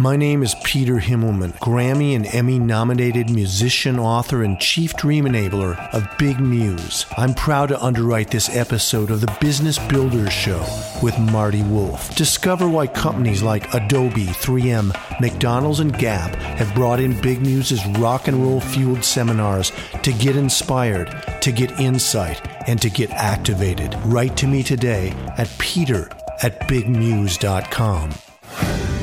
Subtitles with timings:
[0.00, 5.76] My name is Peter Himmelman, Grammy and Emmy nominated musician, author, and chief dream enabler
[5.92, 7.04] of Big Muse.
[7.18, 10.64] I'm proud to underwrite this episode of the Business Builders Show
[11.02, 12.14] with Marty Wolff.
[12.16, 18.26] Discover why companies like Adobe, 3M, McDonald's, and Gap have brought in Big Muse's rock
[18.26, 19.70] and roll fueled seminars
[20.02, 23.94] to get inspired, to get insight, and to get activated.
[24.06, 26.08] Write to me today at peter
[26.42, 28.12] at bigmuse.com.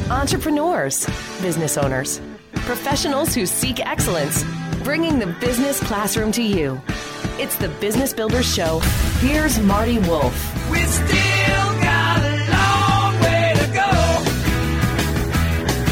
[0.10, 1.06] Entrepreneurs,
[1.42, 2.22] business owners,
[2.54, 4.46] professionals who seek excellence,
[4.82, 6.82] bringing the business classroom to you.
[7.38, 8.80] It's the Business Builders Show.
[9.20, 10.34] Here's Marty Wolff.
[10.72, 13.90] We still got a long way to go.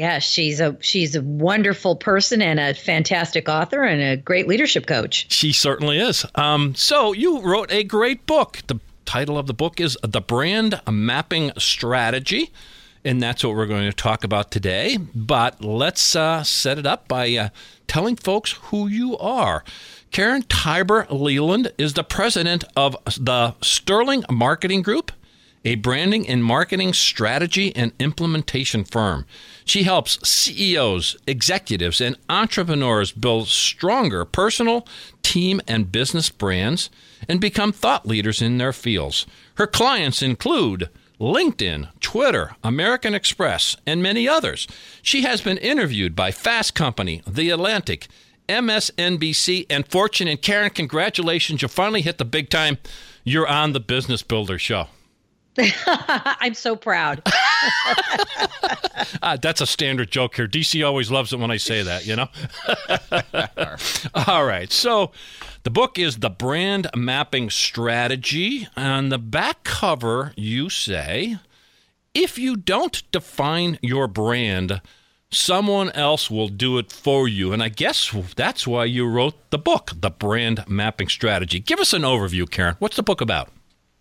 [0.00, 4.86] Yeah, she's a she's a wonderful person and a fantastic author and a great leadership
[4.86, 5.30] coach.
[5.30, 6.24] She certainly is.
[6.36, 8.60] Um, so you wrote a great book.
[8.66, 12.50] The title of the book is The Brand Mapping Strategy.
[13.04, 14.96] And that's what we're going to talk about today.
[14.96, 17.48] But let's uh, set it up by uh,
[17.86, 19.64] telling folks who you are.
[20.12, 25.12] Karen Tiber Leland is the president of the Sterling Marketing Group,
[25.64, 29.26] a branding and marketing strategy and implementation firm.
[29.64, 34.86] She helps CEOs, executives, and entrepreneurs build stronger personal,
[35.22, 36.90] team, and business brands
[37.28, 39.26] and become thought leaders in their fields.
[39.54, 40.88] Her clients include
[41.20, 44.66] LinkedIn, Twitter, American Express, and many others.
[45.02, 48.08] She has been interviewed by Fast Company, The Atlantic,
[48.48, 50.28] MSNBC, and Fortune.
[50.28, 51.60] And Karen, congratulations.
[51.60, 52.78] You finally hit the big time.
[53.22, 54.88] You're on the Business Builder Show.
[55.86, 57.22] I'm so proud.
[59.22, 60.46] uh, that's a standard joke here.
[60.46, 62.28] DC always loves it when I say that, you know?
[64.26, 64.72] All right.
[64.72, 65.10] So
[65.62, 68.68] the book is The Brand Mapping Strategy.
[68.76, 71.38] On the back cover, you say
[72.14, 74.80] if you don't define your brand,
[75.30, 77.52] someone else will do it for you.
[77.52, 81.60] And I guess that's why you wrote the book, The Brand Mapping Strategy.
[81.60, 82.76] Give us an overview, Karen.
[82.78, 83.50] What's the book about?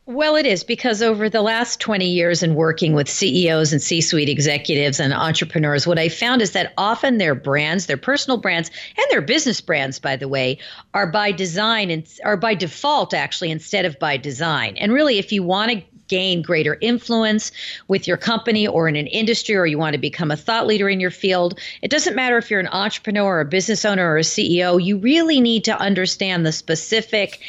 [0.10, 4.02] Well, it is because over the last 20 years in working with CEOs and C
[4.02, 8.72] suite executives and entrepreneurs, what I found is that often their brands, their personal brands,
[8.98, 10.58] and their business brands, by the way,
[10.96, 14.78] are by design and are by default, actually, instead of by design.
[14.78, 17.52] And really, if you want to gain greater influence
[17.88, 20.90] with your company or in an industry, or you want to become a thought leader
[20.90, 24.18] in your field, it doesn't matter if you're an entrepreneur or a business owner or
[24.18, 27.42] a CEO, you really need to understand the specific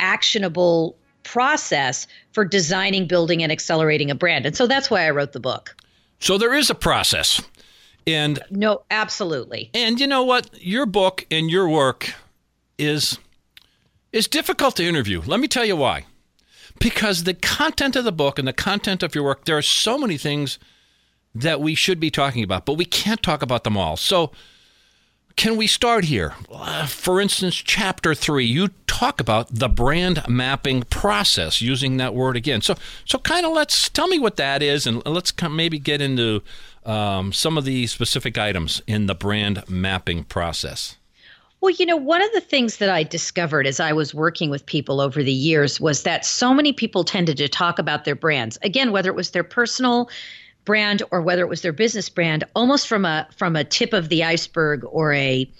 [0.00, 0.97] actionable
[1.28, 4.46] process for designing, building, and accelerating a brand.
[4.46, 5.76] And so that's why I wrote the book.
[6.20, 7.40] So there is a process.
[8.06, 9.70] And no, absolutely.
[9.74, 10.48] And you know what?
[10.62, 12.14] Your book and your work
[12.78, 13.18] is
[14.10, 15.20] is difficult to interview.
[15.26, 16.06] Let me tell you why.
[16.80, 19.98] Because the content of the book and the content of your work, there are so
[19.98, 20.58] many things
[21.34, 23.98] that we should be talking about, but we can't talk about them all.
[23.98, 24.32] So
[25.38, 26.34] can we start here?
[26.88, 32.60] For instance, chapter three, you talk about the brand mapping process, using that word again.
[32.60, 32.74] So,
[33.04, 36.42] so kind of let's tell me what that is, and let's maybe get into
[36.84, 40.96] um, some of the specific items in the brand mapping process.
[41.60, 44.66] Well, you know, one of the things that I discovered as I was working with
[44.66, 48.58] people over the years was that so many people tended to talk about their brands.
[48.62, 50.10] Again, whether it was their personal
[50.68, 54.10] brand or whether it was their business brand, almost from a from a tip of
[54.10, 55.50] the iceberg or a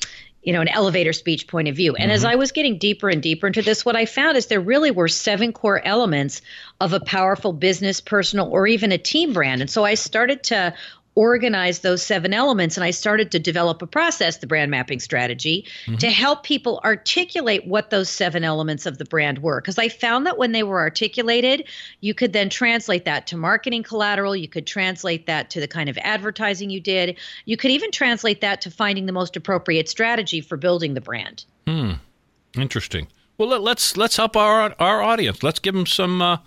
[0.42, 1.94] you know, an elevator speech point of view.
[1.94, 2.14] And mm-hmm.
[2.14, 4.90] as I was getting deeper and deeper into this, what I found is there really
[4.90, 6.42] were seven core elements
[6.80, 9.60] of a powerful business, personal, or even a team brand.
[9.60, 10.74] And so I started to
[11.18, 15.66] organized those seven elements and I started to develop a process, the brand mapping strategy,
[15.84, 15.96] mm-hmm.
[15.96, 19.60] to help people articulate what those seven elements of the brand were.
[19.60, 21.66] Because I found that when they were articulated,
[22.00, 25.88] you could then translate that to marketing collateral, you could translate that to the kind
[25.88, 30.40] of advertising you did, you could even translate that to finding the most appropriate strategy
[30.40, 31.44] for building the brand.
[31.66, 31.94] Hmm.
[32.56, 33.08] Interesting.
[33.38, 35.42] Well, let's let's help our our audience.
[35.42, 36.38] Let's give them some uh,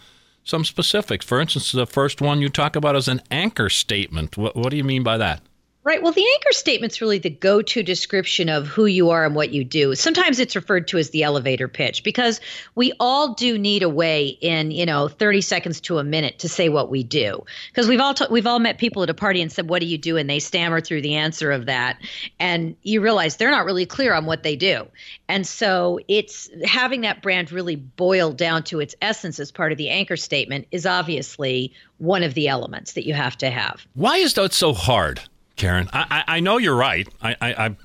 [0.44, 1.26] some specifics.
[1.26, 4.38] For instance, the first one you talk about is an anchor statement.
[4.38, 5.42] What, what do you mean by that?
[5.83, 6.04] Right.
[6.04, 9.50] Well, the anchor statement's really the go to description of who you are and what
[9.50, 9.95] you do.
[9.95, 12.39] Sometimes it's referred to as the elevator pitch because
[12.75, 16.48] we all do need a way in, you know, 30 seconds to a minute to
[16.48, 17.44] say what we do.
[17.72, 19.98] Because we've all, we've all met people at a party and said, What do you
[19.98, 20.18] do?
[20.18, 21.98] And they stammer through the answer of that.
[22.39, 24.86] And you realize they're not really clear on what they do.
[25.27, 29.80] And so it's having that brand really boiled down to its essence as part of
[29.80, 33.88] the anchor statement is obviously one of the elements that you have to have.
[33.95, 35.22] Why is that so hard?
[35.62, 35.88] Karen.
[35.94, 37.08] I, I, I know you're right.
[37.22, 37.75] I, I, I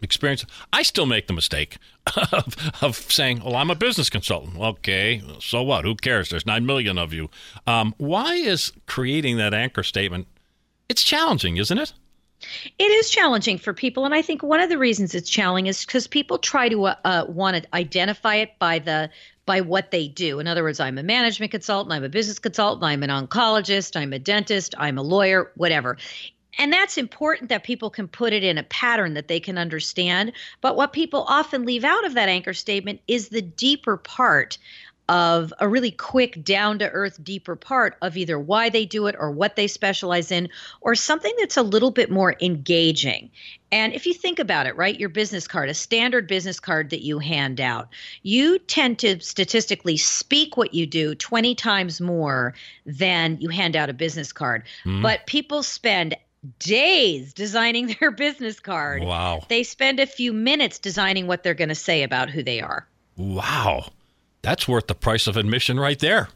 [0.00, 0.46] experience.
[0.72, 1.76] I still make the mistake
[2.32, 5.84] of, of saying, "Well, I'm a business consultant." Okay, so what?
[5.84, 6.30] Who cares?
[6.30, 7.28] There's nine million of you.
[7.66, 10.26] Um, why is creating that anchor statement?
[10.88, 11.92] It's challenging, isn't it?
[12.78, 15.84] It is challenging for people, and I think one of the reasons it's challenging is
[15.84, 19.10] because people try to uh, uh, want to identify it by the
[19.44, 20.40] by what they do.
[20.40, 24.12] In other words, I'm a management consultant, I'm a business consultant, I'm an oncologist, I'm
[24.14, 25.98] a dentist, I'm a lawyer, whatever
[26.58, 30.32] and that's important that people can put it in a pattern that they can understand.
[30.60, 34.58] But what people often leave out of that anchor statement is the deeper part
[35.08, 39.14] of a really quick, down to earth, deeper part of either why they do it
[39.18, 40.48] or what they specialize in,
[40.80, 43.30] or something that's a little bit more engaging.
[43.70, 47.02] And if you think about it, right, your business card, a standard business card that
[47.02, 47.88] you hand out,
[48.22, 52.54] you tend to statistically speak what you do 20 times more
[52.84, 54.64] than you hand out a business card.
[54.84, 55.02] Mm-hmm.
[55.02, 56.16] But people spend
[56.58, 59.02] days designing their business card.
[59.02, 59.44] Wow.
[59.48, 62.86] They spend a few minutes designing what they're going to say about who they are.
[63.16, 63.90] Wow.
[64.42, 66.28] That's worth the price of admission right there.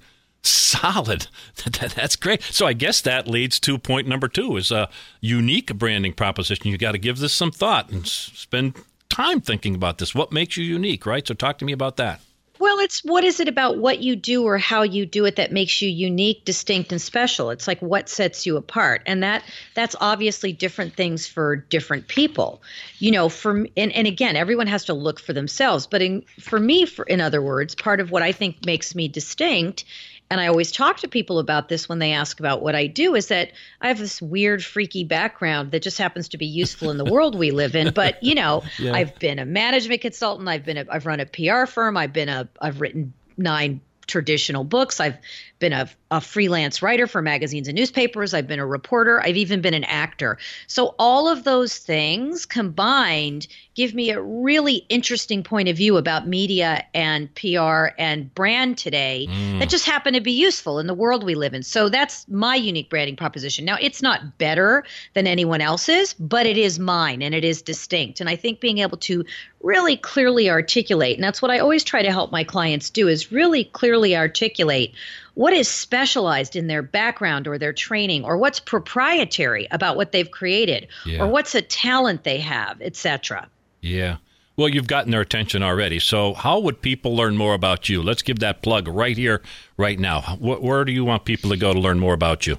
[0.42, 1.26] Solid.
[1.94, 2.42] That's great.
[2.42, 4.88] So I guess that leads to point number two is a
[5.20, 6.68] unique branding proposition.
[6.68, 8.74] You got to give this some thought and spend
[9.10, 10.14] time thinking about this.
[10.14, 11.26] What makes you unique, right?
[11.26, 12.20] So talk to me about that.
[12.60, 15.50] Well, it's what is it about what you do or how you do it that
[15.50, 17.48] makes you unique, distinct, and special?
[17.48, 19.42] It's like what sets you apart, and that
[19.74, 22.60] that's obviously different things for different people.
[22.98, 25.86] You know, for and, and again, everyone has to look for themselves.
[25.86, 29.08] But in, for me, for in other words, part of what I think makes me
[29.08, 29.86] distinct
[30.30, 33.16] and I always talk to people about this when they ask about what I do
[33.16, 33.50] is that
[33.80, 37.34] I have this weird, freaky background that just happens to be useful in the world
[37.34, 37.92] we live in.
[37.92, 38.92] But you know, yeah.
[38.92, 40.48] I've been a management consultant.
[40.48, 41.96] I've been a, I've run a PR firm.
[41.96, 45.00] I've been a I've written nine traditional books.
[45.00, 45.18] I've
[45.58, 48.34] been a, a, freelance writer for magazines and newspapers.
[48.34, 49.20] I've been a reporter.
[49.20, 50.38] I've even been an actor.
[50.66, 56.28] So, all of those things combined give me a really interesting point of view about
[56.28, 59.58] media and PR and brand today mm.
[59.58, 61.62] that just happen to be useful in the world we live in.
[61.62, 63.64] So, that's my unique branding proposition.
[63.64, 68.20] Now, it's not better than anyone else's, but it is mine and it is distinct.
[68.20, 69.24] And I think being able to
[69.62, 73.30] really clearly articulate, and that's what I always try to help my clients do, is
[73.30, 74.94] really clearly articulate
[75.40, 80.30] what is specialized in their background or their training or what's proprietary about what they've
[80.30, 81.22] created yeah.
[81.22, 83.48] or what's a talent they have etc
[83.80, 84.16] yeah.
[84.56, 85.98] Well you've gotten their attention already.
[86.00, 88.02] So how would people learn more about you?
[88.02, 89.40] Let's give that plug right here
[89.78, 90.20] right now.
[90.38, 92.58] Where do you want people to go to learn more about you?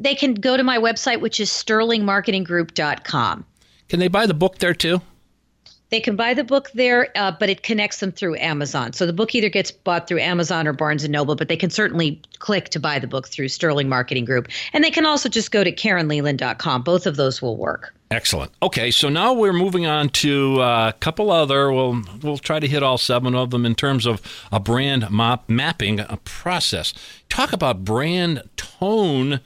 [0.00, 3.44] They can go to my website which is sterlingmarketinggroup.com
[3.88, 5.00] can they buy the book there too
[5.90, 8.92] they can buy the book there, uh, but it connects them through Amazon.
[8.92, 11.70] So the book either gets bought through Amazon or Barnes and Noble, but they can
[11.70, 14.48] certainly click to buy the book through Sterling Marketing Group.
[14.72, 16.82] And they can also just go to KarenLeland.com.
[16.82, 17.94] Both of those will work.
[18.10, 18.52] Excellent.
[18.62, 21.70] Okay, so now we're moving on to uh, a couple other.
[21.70, 25.46] We'll we'll try to hit all seven of them in terms of a brand map,
[25.46, 26.94] mapping a process.
[27.28, 29.40] Talk about brand tone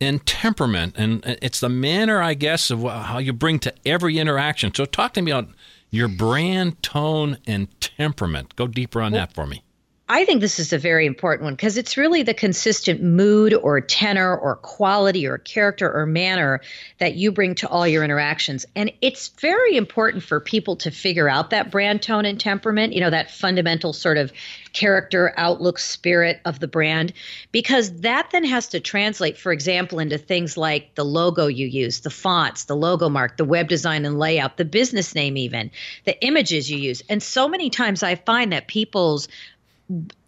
[0.00, 4.72] and temperament, and it's the manner, I guess, of how you bring to every interaction.
[4.72, 5.48] So, talk to me about
[5.94, 8.56] your brand, tone, and temperament.
[8.56, 9.62] Go deeper on well, that for me.
[10.06, 13.80] I think this is a very important one because it's really the consistent mood or
[13.80, 16.60] tenor or quality or character or manner
[16.98, 18.66] that you bring to all your interactions.
[18.76, 23.00] And it's very important for people to figure out that brand tone and temperament, you
[23.00, 24.30] know, that fundamental sort of
[24.74, 27.12] character, outlook, spirit of the brand,
[27.52, 32.00] because that then has to translate, for example, into things like the logo you use,
[32.00, 35.70] the fonts, the logo mark, the web design and layout, the business name, even
[36.04, 37.02] the images you use.
[37.08, 39.28] And so many times I find that people's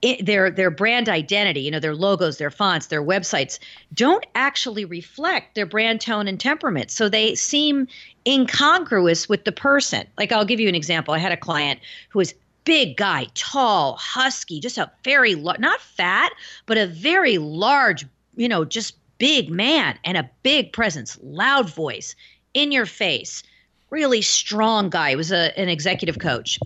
[0.03, 3.59] it, their their brand identity, you know, their logos, their fonts, their websites
[3.95, 6.91] don't actually reflect their brand tone and temperament.
[6.91, 7.88] So they seem
[8.26, 10.07] incongruous with the person.
[10.19, 11.15] Like I'll give you an example.
[11.15, 12.35] I had a client who was
[12.67, 16.33] big guy, tall, husky, just a very not fat,
[16.67, 18.05] but a very large,
[18.37, 22.15] you know, just big man and a big presence, loud voice,
[22.53, 23.43] in your face,
[23.89, 25.11] really strong guy.
[25.11, 26.59] He was a, an executive coach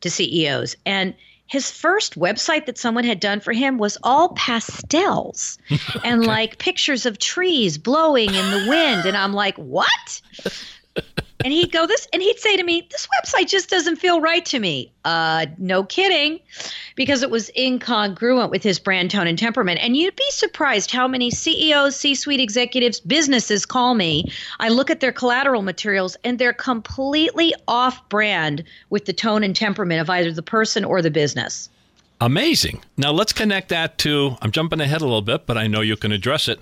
[0.00, 1.14] to CEOs and
[1.48, 5.58] his first website that someone had done for him was all pastels
[6.04, 9.06] and like pictures of trees blowing in the wind.
[9.06, 10.20] And I'm like, what?
[11.44, 14.44] and he'd go this and he'd say to me this website just doesn't feel right
[14.46, 14.90] to me.
[15.04, 16.40] Uh no kidding
[16.96, 19.78] because it was incongruent with his brand tone and temperament.
[19.82, 24.30] And you'd be surprised how many ceos c-suite executives businesses call me.
[24.60, 29.54] I look at their collateral materials and they're completely off brand with the tone and
[29.54, 31.68] temperament of either the person or the business.
[32.20, 32.82] Amazing.
[32.96, 35.96] Now let's connect that to i'm jumping ahead a little bit but i know you
[35.96, 36.60] can address it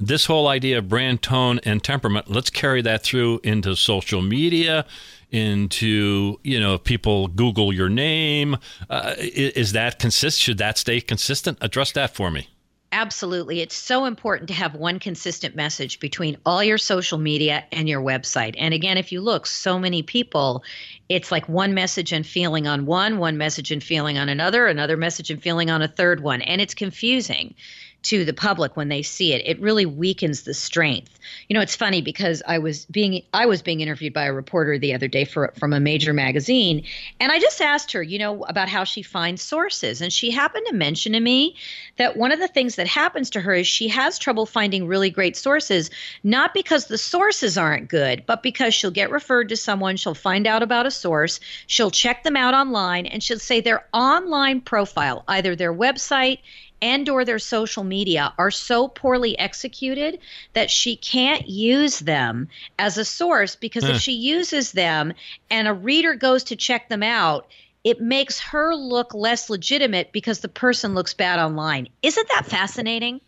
[0.00, 4.86] this whole idea of brand tone and temperament let's carry that through into social media
[5.30, 8.56] into you know if people google your name
[8.88, 12.48] uh, is that consist should that stay consistent address that for me
[12.92, 13.60] Absolutely.
[13.60, 18.02] It's so important to have one consistent message between all your social media and your
[18.02, 18.56] website.
[18.58, 20.64] And again, if you look, so many people,
[21.08, 24.96] it's like one message and feeling on one, one message and feeling on another, another
[24.96, 26.42] message and feeling on a third one.
[26.42, 27.54] And it's confusing
[28.02, 31.18] to the public when they see it it really weakens the strength.
[31.48, 34.78] You know it's funny because i was being i was being interviewed by a reporter
[34.78, 36.84] the other day for from a major magazine
[37.20, 40.66] and i just asked her you know about how she finds sources and she happened
[40.68, 41.56] to mention to me
[41.98, 45.10] that one of the things that happens to her is she has trouble finding really
[45.10, 45.90] great sources
[46.24, 50.46] not because the sources aren't good but because she'll get referred to someone she'll find
[50.46, 55.24] out about a source she'll check them out online and she'll say their online profile
[55.28, 56.38] either their website
[56.82, 60.18] and or their social media are so poorly executed
[60.52, 63.98] that she can't use them as a source because if hmm.
[63.98, 65.12] she uses them
[65.50, 67.46] and a reader goes to check them out
[67.84, 71.88] it makes her look less legitimate because the person looks bad online.
[72.02, 73.20] Isn't that fascinating?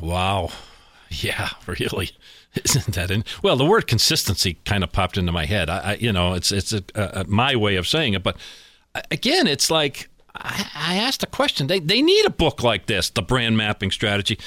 [0.00, 0.50] Wow.
[1.10, 2.10] Yeah really.
[2.64, 5.70] Isn't that in well the word consistency kind of popped into my head.
[5.70, 8.36] I, I you know it's it's a, a, my way of saying it but
[9.10, 11.66] again it's like I, I asked a question.
[11.66, 14.38] They, they need a book like this, the brand mapping strategy,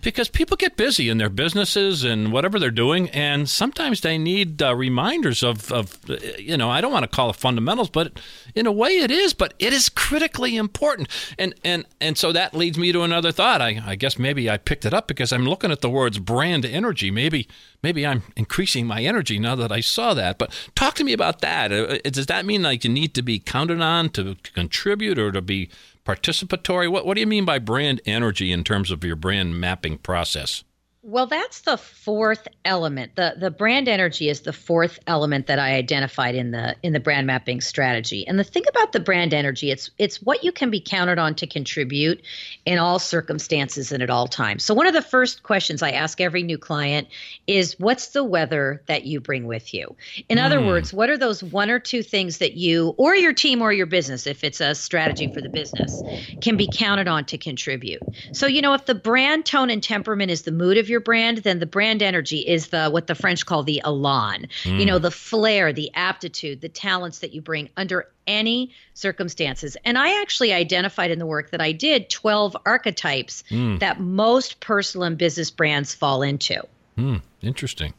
[0.00, 4.62] because people get busy in their businesses and whatever they're doing, and sometimes they need
[4.62, 5.98] uh, reminders of, of,
[6.38, 8.20] you know, I don't want to call it fundamentals, but
[8.54, 11.08] in a way it is, but it is critically important.
[11.38, 13.60] And and and so that leads me to another thought.
[13.60, 16.64] I, I guess maybe I picked it up because I'm looking at the words brand
[16.64, 17.10] energy.
[17.10, 17.48] Maybe
[17.82, 20.38] maybe I'm increasing my energy now that I saw that.
[20.38, 21.72] But talk to me about that.
[21.72, 25.32] Uh, uh, does that mean like you need to be counted on to contribute or
[25.32, 25.68] to be
[26.04, 26.90] participatory?
[26.90, 30.64] What what do you mean by brand energy in terms of your brand mapping process?
[31.04, 33.16] Well, that's the fourth element.
[33.16, 37.00] The the brand energy is the fourth element that I identified in the in the
[37.00, 38.24] brand mapping strategy.
[38.24, 41.34] And the thing about the brand energy, it's it's what you can be counted on
[41.36, 42.22] to contribute
[42.66, 44.64] in all circumstances and at all times.
[44.64, 47.08] So one of the first questions I ask every new client
[47.48, 49.96] is what's the weather that you bring with you?
[50.28, 50.44] In mm.
[50.44, 50.66] other hmm.
[50.66, 53.86] words, what are those one or two things that you or your team or your
[53.86, 56.00] business if it's a strategy for the business
[56.42, 58.02] can be counted on to contribute.
[58.30, 61.38] So you know if the brand tone and temperament is the mood of your brand,
[61.38, 64.46] then the brand energy is the what the French call the elan.
[64.62, 64.78] Mm.
[64.78, 69.76] You know, the flair, the aptitude, the talents that you bring under any circumstances.
[69.84, 73.80] And I actually identified in the work that I did 12 archetypes mm.
[73.80, 76.62] that most personal and business brands fall into.
[76.96, 77.22] Mm.
[77.40, 77.94] Interesting.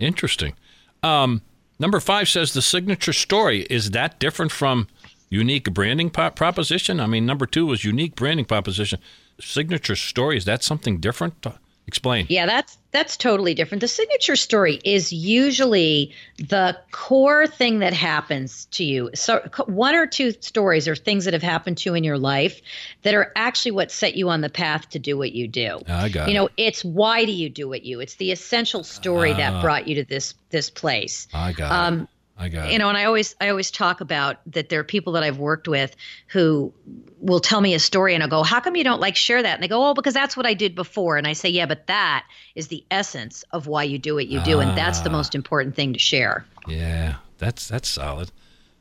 [0.00, 0.54] Interesting.
[1.02, 1.42] Um,
[1.78, 3.62] number five says the signature story.
[3.70, 4.88] Is that different from
[5.28, 7.00] unique branding po- proposition?
[7.00, 8.98] I mean, number two was unique branding proposition.
[9.40, 11.46] Signature story, is that something different?
[11.86, 12.26] Explain.
[12.28, 13.80] Yeah, that's that's totally different.
[13.80, 19.10] The signature story is usually the core thing that happens to you.
[19.14, 22.60] So one or two stories or things that have happened to you in your life
[23.02, 25.80] that are actually what set you on the path to do what you do.
[25.88, 28.00] I got you know, it's why do you do what you?
[28.00, 29.62] It's the essential story uh, that ah.
[29.62, 31.28] brought you to this this place.
[31.34, 32.08] I got um,
[32.40, 35.12] I got you know and i always i always talk about that there are people
[35.12, 35.94] that i've worked with
[36.28, 36.72] who
[37.20, 39.54] will tell me a story and i'll go how come you don't like share that
[39.54, 41.86] and they go oh because that's what i did before and i say yeah but
[41.86, 45.34] that is the essence of why you do what you do and that's the most
[45.34, 48.32] important thing to share Yeah, that's that's solid.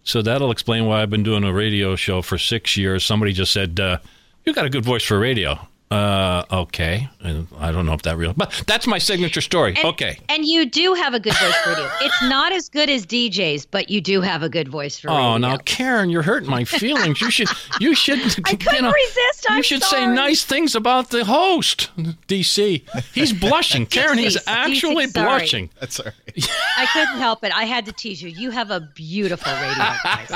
[0.03, 3.05] So that'll explain why I've been doing a radio show for six years.
[3.05, 3.99] Somebody just said, uh,
[4.45, 8.33] "You got a good voice for radio." Uh, okay, I don't know if that real,
[8.33, 9.75] but that's my signature story.
[9.75, 10.19] And, okay.
[10.29, 13.65] and you do have a good voice for radio it's not as good as djs
[13.69, 16.63] but you do have a good voice for radio Oh, now Karen, you're hurting my
[16.63, 17.19] feelings.
[17.21, 19.45] You should, you should, I couldn't you know, resist.
[19.49, 21.89] you I'm should say nice things about the host,
[22.27, 22.83] DC.
[23.13, 23.85] He's blushing.
[23.85, 25.25] Karen, he's DC, actually sorry.
[25.25, 25.69] blushing.
[25.79, 26.49] That's all right.
[26.77, 27.51] I couldn't help it.
[27.53, 28.29] I had to tease you.
[28.29, 30.31] You have a beautiful radio voice.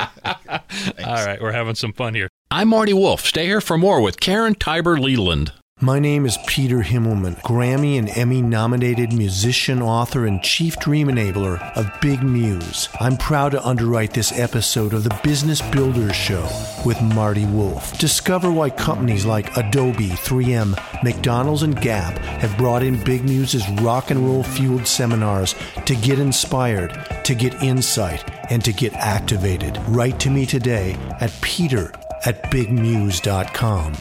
[1.05, 2.29] All right, we're having some fun here.
[2.55, 3.25] I'm Marty Wolff.
[3.25, 5.53] Stay here for more with Karen Tiber Leland.
[5.83, 11.59] My name is Peter Himmelman, Grammy and Emmy nominated musician, author, and chief dream enabler
[11.75, 12.87] of Big Muse.
[13.01, 16.47] I'm proud to underwrite this episode of the Business Builders Show
[16.85, 17.97] with Marty Wolff.
[17.97, 24.09] Discover why companies like Adobe, 3M, McDonald's, and Gap have brought in Big Muse's rock
[24.09, 25.53] and roll fueled seminars
[25.85, 29.77] to get inspired, to get insight, and to get activated.
[29.89, 31.91] Write to me today at peter
[32.25, 33.97] at bigmuse.com.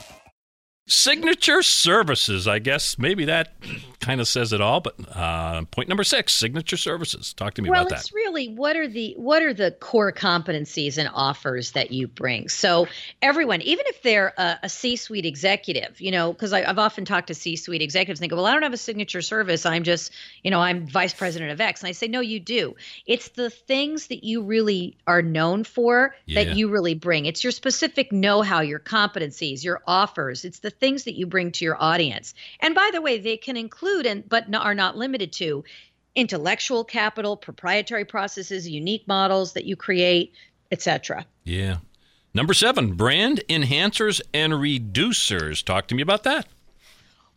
[0.92, 2.46] Signature services.
[2.46, 3.54] I guess maybe that
[4.00, 4.80] kind of says it all.
[4.80, 7.32] But uh, point number six: signature services.
[7.32, 8.14] Talk to me well, about it's that.
[8.14, 12.48] really what are the what are the core competencies and offers that you bring?
[12.48, 12.88] So
[13.22, 17.34] everyone, even if they're a, a C-suite executive, you know, because I've often talked to
[17.34, 19.64] C-suite executives, and they go, "Well, I don't have a signature service.
[19.64, 22.76] I'm just, you know, I'm vice president of X." And I say, "No, you do.
[23.06, 26.44] It's the things that you really are known for Yeah.
[26.44, 27.24] that you really bring.
[27.26, 30.44] It's your specific know-how, your competencies, your offers.
[30.44, 32.34] It's the things that you bring to your audience.
[32.58, 35.62] And by the way, they can include and but are not limited to
[36.16, 40.34] intellectual capital, proprietary processes, unique models that you create,
[40.72, 41.24] etc.
[41.44, 41.76] Yeah.
[42.34, 45.64] Number seven: brand enhancers and reducers.
[45.64, 46.48] Talk to me about that.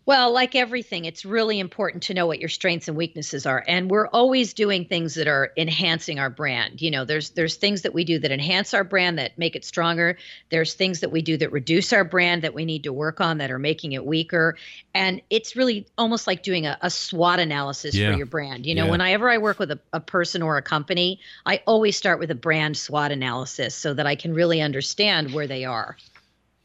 [0.08, 3.64] Well, like everything, it's really important to know what your strengths and weaknesses are.
[3.68, 6.80] And we're always doing things that are enhancing our brand.
[6.80, 9.66] You know, there's there's things that we do that enhance our brand that make it
[9.66, 10.18] stronger.
[10.52, 13.40] There's things that we do that reduce our brand that we need to work on
[13.40, 14.58] that are making it weaker.
[14.94, 18.12] And it's really almost like doing a, a SWOT analysis Yeah.
[18.12, 18.68] for your brand.
[18.68, 18.92] You know, Yeah.
[18.92, 22.36] whenever I work with a, a person or a company, I always start with a
[22.36, 25.98] brand SWOT analysis so that I can really understand where they are.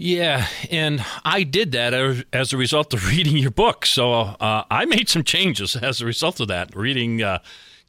[0.03, 3.85] Yeah, and I did that as- a result of reading your book.
[3.85, 6.75] So uh, I made some changes as a result of that.
[6.75, 7.41] Reading uh,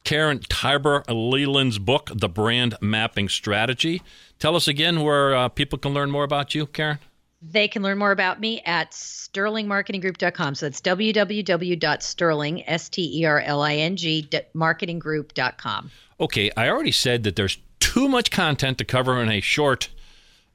[0.04, 4.02] Karen Tiber Leland's book, The Brand Mapping Strategy.
[4.38, 6.98] Tell us again where uh, people can learn more about you, Karen.
[7.40, 10.54] They can learn more about me at sterlingmarketinggroup.com.
[10.54, 15.90] So it's www.sterling, S T E R L I N G, marketinggroup.com.
[16.20, 19.88] Okay, I already said that there's too much content to cover in a short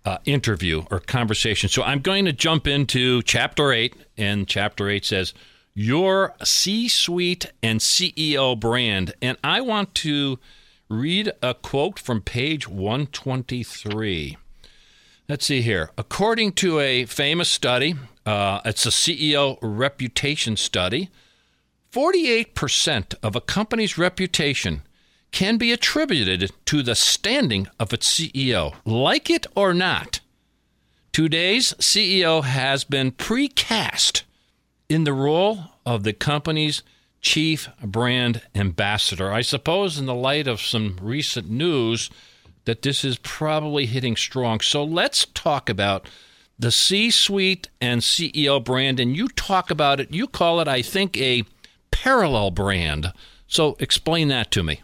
[0.08, 1.68] uh, interview or conversation.
[1.68, 5.34] So I'm going to jump into chapter eight, and chapter eight says,
[5.74, 9.14] Your C suite and CEO brand.
[9.22, 10.40] And I want to
[10.88, 14.38] read a quote from page 123.
[15.28, 15.92] Let's see here.
[15.98, 21.10] According to a famous study, uh, it's a CEO reputation study.
[21.92, 24.84] 48% of a company's reputation
[25.32, 28.76] can be attributed to the standing of its CEO.
[28.86, 30.20] Like it or not,
[31.12, 34.24] today's CEO has been precast
[34.90, 36.84] in the role of the company's
[37.22, 39.32] chief brand ambassador.
[39.32, 42.10] I suppose, in the light of some recent news,
[42.66, 44.60] that this is probably hitting strong.
[44.60, 46.10] So let's talk about
[46.60, 49.00] the C suite and CEO brand.
[49.00, 51.44] And you talk about it, you call it, I think, a
[51.92, 53.14] parallel brand.
[53.48, 54.82] So explain that to me.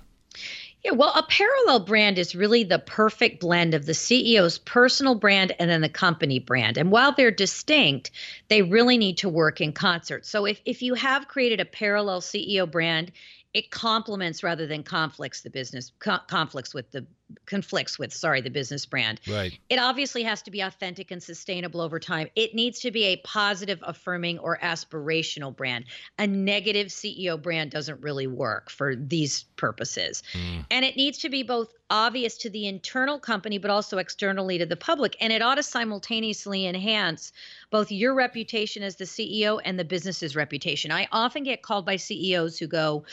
[0.83, 5.55] Yeah, well, a parallel brand is really the perfect blend of the CEO's personal brand
[5.57, 6.77] and then the company brand.
[6.77, 8.11] And while they're distinct,
[8.49, 10.25] they really need to work in concert.
[10.25, 13.13] So if, if you have created a parallel CEO brand,
[13.53, 17.05] it complements rather than conflicts the business co- conflicts with the
[17.45, 19.57] conflicts with sorry the business brand Right.
[19.69, 22.27] it obviously has to be authentic and sustainable over time.
[22.35, 25.85] It needs to be a positive, affirming, or aspirational brand.
[26.19, 30.23] A negative CEO brand doesn't really work for these purposes.
[30.33, 30.61] Hmm.
[30.71, 34.65] And it needs to be both obvious to the internal company, but also externally to
[34.65, 35.15] the public.
[35.21, 37.31] And it ought to simultaneously enhance
[37.73, 40.91] both your reputation as the CEO and the business's reputation.
[40.91, 43.03] I often get called by CEOs who go,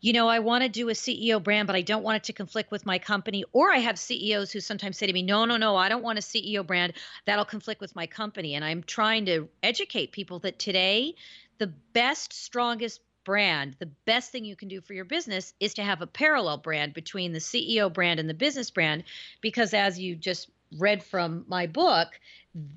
[0.00, 2.32] you know, I want to do a CEO brand, but I don't want it to
[2.32, 3.42] conflict with my company.
[3.52, 6.20] Or I have CEOs who sometimes say to me, no, no, no, I don't want
[6.20, 6.92] a CEO brand
[7.24, 8.54] that'll conflict with my company.
[8.54, 11.16] And I'm trying to educate people that today,
[11.58, 15.82] the best, strongest brand, the best thing you can do for your business is to
[15.82, 19.02] have a parallel brand between the CEO brand and the business brand.
[19.40, 22.08] Because as you just read from my book,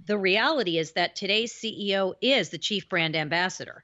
[0.05, 3.83] the reality is that today's CEO is the chief brand ambassador.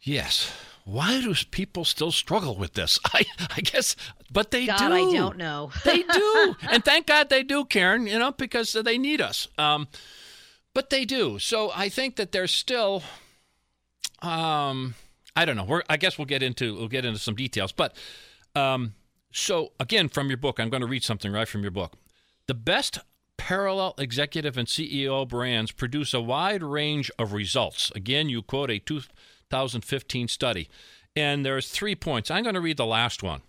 [0.00, 0.52] Yes.
[0.84, 2.98] Why do people still struggle with this?
[3.14, 3.94] I, I guess,
[4.30, 4.94] but they God, do.
[4.94, 5.70] I don't know.
[5.84, 8.06] they do, and thank God they do, Karen.
[8.06, 9.48] You know, because they need us.
[9.58, 9.88] Um,
[10.72, 11.38] but they do.
[11.38, 13.02] So I think that there's still,
[14.22, 14.94] um,
[15.36, 15.64] I don't know.
[15.64, 17.72] We're, I guess we'll get into we'll get into some details.
[17.72, 17.94] But
[18.54, 18.94] um,
[19.32, 21.94] so again, from your book, I'm going to read something right from your book.
[22.46, 22.98] The best
[23.40, 27.90] parallel executive and CEO brands produce a wide range of results.
[27.94, 30.68] Again, you quote a 2015 study,
[31.16, 32.30] and there's three points.
[32.30, 33.40] I'm going to read the last one.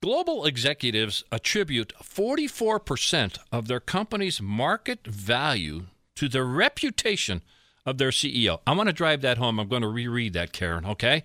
[0.00, 7.42] Global executives attribute 44% of their company's market value to the reputation
[7.84, 8.60] of their CEO.
[8.68, 9.58] I want to drive that home.
[9.58, 11.24] I'm going to reread that, Karen, okay?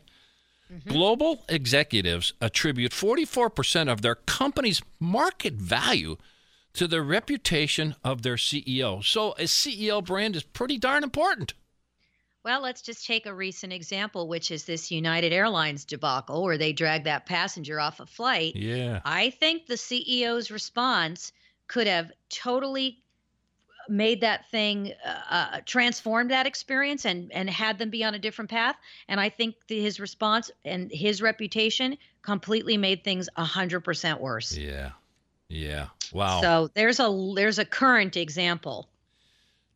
[0.74, 0.90] Mm-hmm.
[0.90, 6.18] Global executives attribute 44% of their company's market value
[6.78, 9.04] to the reputation of their CEO.
[9.04, 11.54] So a CEO brand is pretty darn important.
[12.44, 16.72] Well, let's just take a recent example, which is this United Airlines debacle where they
[16.72, 18.56] dragged that passenger off a flight.
[18.56, 19.02] Yeah.
[19.04, 21.34] I think the CEO's response
[21.68, 23.04] could have totally
[23.90, 28.20] made that thing uh, uh, transformed that experience and and had them be on a
[28.20, 28.76] different path
[29.08, 34.92] and i think the, his response and his reputation completely made things 100% worse Yeah.
[35.50, 35.88] Yeah.
[36.13, 36.41] Wow.
[36.41, 38.89] so there's a there's a current example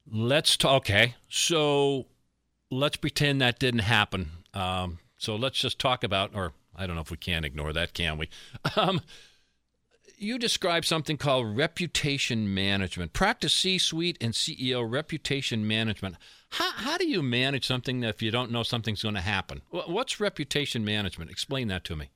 [0.10, 0.82] Let's talk.
[0.82, 2.08] Okay, so
[2.70, 4.32] let's pretend that didn't happen.
[4.54, 7.94] Um, so let's just talk about, or I don't know if we can ignore that,
[7.94, 8.30] can we?
[8.76, 9.02] Um,
[10.18, 13.12] you describe something called reputation management.
[13.12, 16.16] Practice C-suite and CEO reputation management.
[16.52, 19.64] How, how do you manage something if you don't know something's going to happen?
[19.72, 21.32] What's reputation management?
[21.32, 22.10] Explain that to me.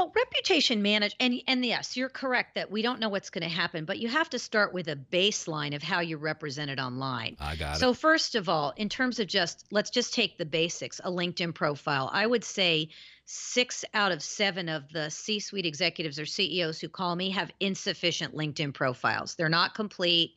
[0.00, 3.54] Well, reputation manage and and yes, you're correct that we don't know what's going to
[3.54, 7.36] happen, but you have to start with a baseline of how you're represented online.
[7.38, 7.80] I got it.
[7.80, 11.54] so first of all, in terms of just let's just take the basics, a LinkedIn
[11.54, 12.08] profile.
[12.14, 12.88] I would say
[13.26, 18.34] 6 out of 7 of the C-suite executives or CEOs who call me have insufficient
[18.34, 19.34] LinkedIn profiles.
[19.34, 20.30] They're not complete.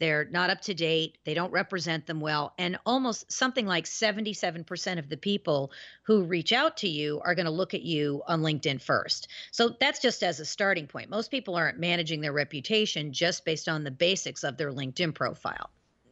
[0.00, 1.18] They're not up to date.
[1.24, 2.54] They don't represent them well.
[2.58, 5.70] And almost something like 77% of the people
[6.04, 9.28] who reach out to you are going to look at you on LinkedIn first.
[9.52, 11.10] So that's just as a starting point.
[11.10, 15.70] Most people aren't managing their reputation just based on the basics of their LinkedIn profile.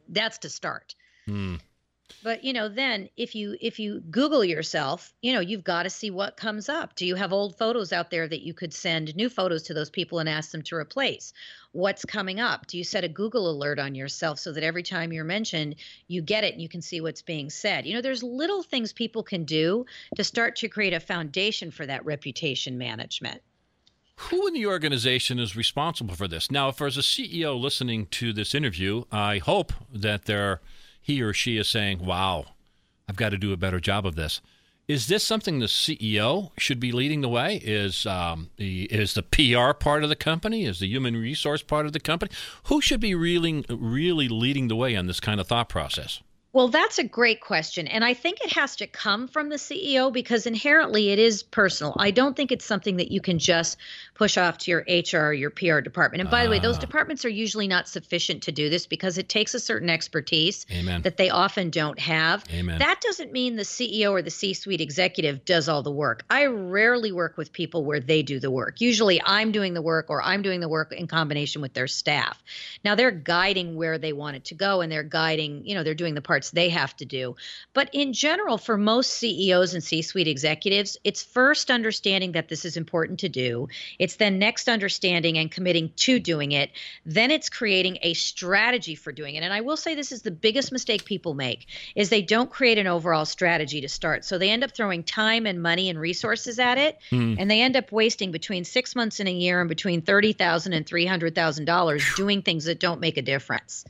[0.09, 0.95] That's to start.
[1.27, 1.57] Hmm.
[2.23, 5.91] But you know, then if you if you Google yourself, you know, you've got to
[5.91, 6.95] see what comes up.
[6.95, 9.91] Do you have old photos out there that you could send new photos to those
[9.91, 11.33] people and ask them to replace?
[11.73, 12.67] What's coming up?
[12.67, 16.23] Do you set a Google alert on yourself so that every time you're mentioned, you
[16.23, 17.87] get it and you can see what's being said?
[17.87, 19.85] You know, there's little things people can do
[20.17, 23.43] to start to create a foundation for that reputation management.
[24.17, 26.51] Who in the organization is responsible for this?
[26.51, 30.61] Now, if there's a CEO listening to this interview, I hope that they're,
[31.01, 32.47] he or she is saying, wow,
[33.09, 34.41] I've got to do a better job of this.
[34.87, 37.57] Is this something the CEO should be leading the way?
[37.57, 40.65] Is um, the is the PR part of the company?
[40.65, 42.33] Is the human resource part of the company?
[42.65, 46.23] Who should be really really leading the way on this kind of thought process?
[46.55, 47.87] Well, that's a great question.
[47.87, 51.95] And I think it has to come from the CEO because inherently it is personal.
[51.99, 53.77] I don't think it's something that you can just
[54.19, 56.21] push off to your HR or your PR department.
[56.21, 56.81] And by the way, those ah.
[56.81, 61.03] departments are usually not sufficient to do this because it takes a certain expertise Amen.
[61.03, 62.45] that they often don't have.
[62.53, 62.81] Amen.
[62.81, 66.25] That doesn't mean the CEO or the C suite executive does all the work.
[66.29, 68.81] I rarely work with people where they do the work.
[68.81, 72.43] Usually I'm doing the work or I'm doing the work in combination with their staff.
[72.85, 75.95] Now they're guiding where they want it to go and they're guiding, you know, they're
[75.95, 77.37] doing the parts they have to do.
[77.73, 82.65] But in general, for most CEOs and C suite executives, it's first understanding that this
[82.65, 83.69] is important to do.
[84.01, 86.71] It's then next understanding and committing to doing it.
[87.05, 89.43] Then it's creating a strategy for doing it.
[89.43, 92.79] And I will say this is the biggest mistake people make is they don't create
[92.79, 94.25] an overall strategy to start.
[94.25, 97.35] So they end up throwing time and money and resources at it hmm.
[97.39, 100.87] and they end up wasting between 6 months and a year and between $30,000 and
[100.87, 103.85] $300,000 doing things that don't make a difference.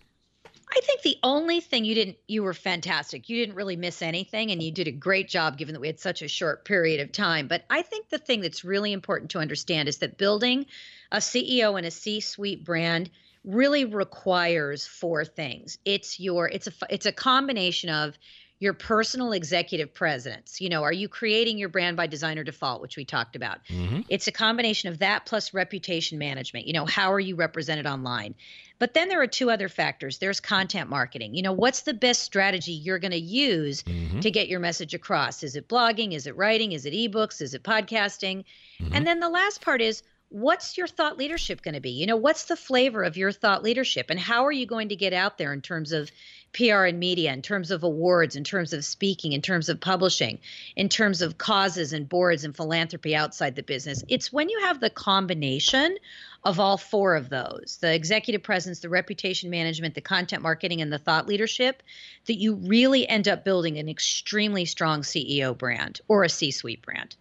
[0.71, 3.27] I think the only thing you didn't, you were fantastic.
[3.27, 5.99] You didn't really miss anything, and you did a great job given that we had
[5.99, 7.47] such a short period of time.
[7.47, 10.67] But I think the thing that's really important to understand is that building
[11.11, 13.09] a CEO and a C suite brand
[13.43, 15.79] really requires four things.
[15.85, 18.17] It's your it's a it's a combination of
[18.59, 20.59] your personal executive presence.
[20.59, 23.63] You know, are you creating your brand by design or default, which we talked about?
[23.67, 24.01] Mm-hmm.
[24.09, 26.67] It's a combination of that plus reputation management.
[26.67, 28.35] You know, how are you represented online?
[28.77, 30.17] But then there are two other factors.
[30.17, 31.35] There's content marketing.
[31.35, 34.19] You know, what's the best strategy you're going to use mm-hmm.
[34.19, 35.41] to get your message across?
[35.41, 36.13] Is it blogging?
[36.13, 36.73] Is it writing?
[36.73, 37.41] Is it ebooks?
[37.41, 38.43] Is it podcasting?
[38.81, 38.93] Mm-hmm.
[38.93, 41.91] And then the last part is what's your thought leadership going to be?
[41.91, 44.95] You know, what's the flavor of your thought leadership and how are you going to
[44.95, 46.11] get out there in terms of
[46.53, 50.39] PR and media, in terms of awards, in terms of speaking, in terms of publishing,
[50.75, 54.03] in terms of causes and boards and philanthropy outside the business?
[54.07, 55.97] It's when you have the combination
[56.43, 60.91] of all four of those the executive presence, the reputation management, the content marketing, and
[60.91, 61.83] the thought leadership
[62.25, 66.81] that you really end up building an extremely strong CEO brand or a C suite
[66.81, 67.15] brand.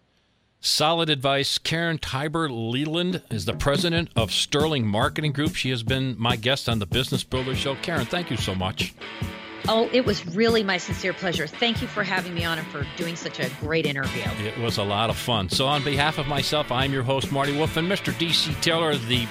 [0.61, 1.57] Solid advice.
[1.59, 5.55] Karen Tiber Leland is the president of Sterling Marketing Group.
[5.55, 7.77] She has been my guest on the Business Builder Show.
[7.77, 8.93] Karen, thank you so much.
[9.69, 11.47] Oh, it was really my sincere pleasure.
[11.47, 14.25] Thank you for having me on and for doing such a great interview.
[14.45, 15.49] It was a lot of fun.
[15.49, 18.13] So, on behalf of myself, I'm your host, Marty Wolff, and Mr.
[18.15, 19.29] DC Taylor, the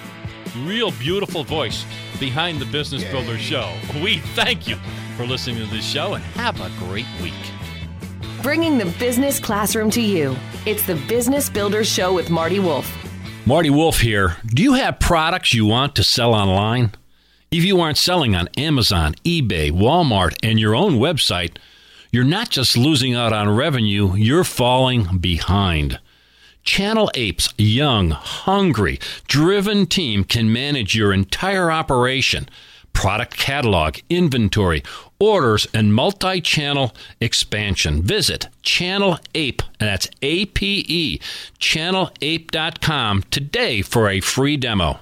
[0.63, 1.85] real beautiful voice
[2.19, 3.11] behind the Business Yay.
[3.11, 3.73] Builder Show.
[4.01, 4.77] We thank you
[5.17, 7.33] for listening to this show and have a great week
[8.41, 10.35] bringing the business classroom to you.
[10.65, 12.91] It's the Business Builders Show with Marty Wolff.
[13.45, 14.37] Marty Wolff here.
[14.45, 16.91] Do you have products you want to sell online?
[17.49, 21.57] If you aren't selling on Amazon, eBay, Walmart, and your own website,
[22.11, 25.99] you're not just losing out on revenue, you're falling behind.
[26.63, 32.49] Channel Ape's young, hungry, driven team can manage your entire operation
[32.97, 34.81] product catalog, inventory,
[35.19, 38.01] orders, and multi channel expansion.
[38.01, 41.19] Visit Channel Ape, and that's A P E,
[41.59, 44.99] channelape.com today for a free demo.